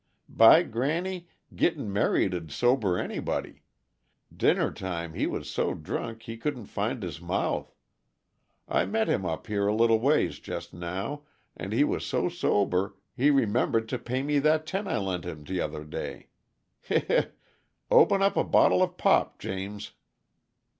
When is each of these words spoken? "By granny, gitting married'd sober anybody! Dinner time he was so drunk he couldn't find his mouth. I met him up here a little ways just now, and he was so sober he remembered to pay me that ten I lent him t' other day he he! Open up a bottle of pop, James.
"By 0.29 0.63
granny, 0.63 1.27
gitting 1.55 1.93
married'd 1.93 2.49
sober 2.51 2.97
anybody! 2.97 3.61
Dinner 4.35 4.73
time 4.73 5.13
he 5.13 5.27
was 5.27 5.47
so 5.47 5.75
drunk 5.75 6.23
he 6.23 6.37
couldn't 6.37 6.65
find 6.65 7.03
his 7.03 7.21
mouth. 7.21 7.75
I 8.67 8.85
met 8.87 9.07
him 9.07 9.27
up 9.27 9.45
here 9.45 9.67
a 9.67 9.75
little 9.75 9.99
ways 9.99 10.39
just 10.39 10.73
now, 10.73 11.25
and 11.55 11.71
he 11.71 11.83
was 11.83 12.03
so 12.03 12.29
sober 12.29 12.95
he 13.15 13.29
remembered 13.29 13.87
to 13.89 13.99
pay 13.99 14.23
me 14.23 14.39
that 14.39 14.65
ten 14.65 14.87
I 14.87 14.97
lent 14.97 15.23
him 15.23 15.45
t' 15.45 15.61
other 15.61 15.83
day 15.83 16.29
he 16.81 16.97
he! 17.01 17.19
Open 17.91 18.23
up 18.23 18.35
a 18.35 18.43
bottle 18.43 18.81
of 18.81 18.97
pop, 18.97 19.37
James. 19.37 19.91